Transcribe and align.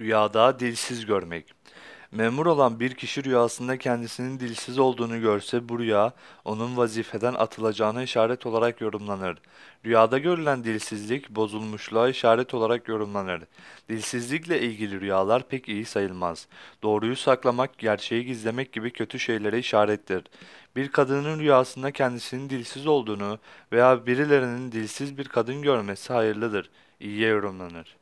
Rüyada 0.00 0.60
dilsiz 0.60 1.06
görmek. 1.06 1.54
Memur 2.12 2.46
olan 2.46 2.80
bir 2.80 2.94
kişi 2.94 3.24
rüyasında 3.24 3.78
kendisinin 3.78 4.40
dilsiz 4.40 4.78
olduğunu 4.78 5.20
görse 5.20 5.68
bu 5.68 5.78
rüya 5.78 6.12
onun 6.44 6.76
vazifeden 6.76 7.34
atılacağına 7.34 8.02
işaret 8.02 8.46
olarak 8.46 8.80
yorumlanır. 8.80 9.38
Rüyada 9.84 10.18
görülen 10.18 10.64
dilsizlik 10.64 11.30
bozulmuşluğa 11.30 12.08
işaret 12.08 12.54
olarak 12.54 12.88
yorumlanır. 12.88 13.42
Dilsizlikle 13.88 14.60
ilgili 14.60 15.00
rüyalar 15.00 15.48
pek 15.48 15.68
iyi 15.68 15.84
sayılmaz. 15.84 16.48
Doğruyu 16.82 17.16
saklamak, 17.16 17.78
gerçeği 17.78 18.24
gizlemek 18.24 18.72
gibi 18.72 18.90
kötü 18.90 19.18
şeylere 19.18 19.58
işarettir. 19.58 20.24
Bir 20.76 20.88
kadının 20.88 21.38
rüyasında 21.38 21.90
kendisinin 21.90 22.50
dilsiz 22.50 22.86
olduğunu 22.86 23.38
veya 23.72 24.06
birilerinin 24.06 24.72
dilsiz 24.72 25.18
bir 25.18 25.28
kadın 25.28 25.62
görmesi 25.62 26.12
hayırlıdır, 26.12 26.70
iyiye 27.00 27.28
yorumlanır. 27.28 28.00